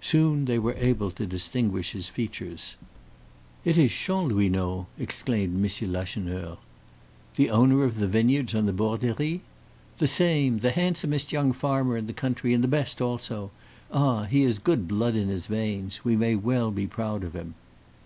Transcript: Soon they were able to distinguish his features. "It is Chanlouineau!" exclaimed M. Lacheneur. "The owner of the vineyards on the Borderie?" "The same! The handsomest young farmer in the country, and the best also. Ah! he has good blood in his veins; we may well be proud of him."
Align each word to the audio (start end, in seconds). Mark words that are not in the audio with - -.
Soon 0.00 0.46
they 0.46 0.58
were 0.58 0.72
able 0.78 1.10
to 1.10 1.26
distinguish 1.26 1.92
his 1.92 2.08
features. 2.08 2.76
"It 3.62 3.76
is 3.76 3.90
Chanlouineau!" 3.90 4.86
exclaimed 4.98 5.52
M. 5.62 5.92
Lacheneur. 5.92 6.56
"The 7.34 7.50
owner 7.50 7.84
of 7.84 7.96
the 7.98 8.08
vineyards 8.08 8.54
on 8.54 8.64
the 8.64 8.72
Borderie?" 8.72 9.42
"The 9.98 10.08
same! 10.08 10.60
The 10.60 10.70
handsomest 10.70 11.30
young 11.30 11.52
farmer 11.52 11.98
in 11.98 12.06
the 12.06 12.14
country, 12.14 12.54
and 12.54 12.64
the 12.64 12.68
best 12.68 13.02
also. 13.02 13.50
Ah! 13.92 14.24
he 14.24 14.44
has 14.44 14.58
good 14.58 14.88
blood 14.88 15.14
in 15.14 15.28
his 15.28 15.46
veins; 15.46 16.02
we 16.02 16.16
may 16.16 16.36
well 16.36 16.70
be 16.70 16.86
proud 16.86 17.22
of 17.22 17.34
him." 17.36 17.54